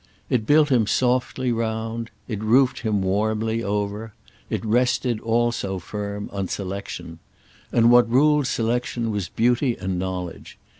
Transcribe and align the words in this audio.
It 0.31 0.47
built 0.47 0.69
him 0.69 0.87
softly 0.87 1.51
round, 1.51 2.09
it 2.27 2.41
roofed 2.41 2.79
him 2.79 3.03
warmly 3.03 3.61
over, 3.61 4.15
it 4.49 4.65
rested, 4.65 5.19
all 5.19 5.51
so 5.51 5.77
firm, 5.77 6.27
on 6.33 6.47
selection. 6.47 7.19
And 7.71 7.91
what 7.91 8.09
ruled 8.09 8.47
selection 8.47 9.11
was 9.11 9.29
beauty 9.29 9.77
and 9.79 9.99
knowledge. 9.99 10.57